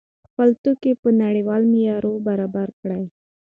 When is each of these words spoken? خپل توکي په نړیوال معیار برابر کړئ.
خپل 0.29 0.49
توکي 0.63 0.93
په 1.01 1.09
نړیوال 1.21 1.61
معیار 1.71 2.05
برابر 2.27 2.67
کړئ. 2.81 3.03